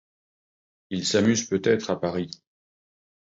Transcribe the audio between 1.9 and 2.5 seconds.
à Paris.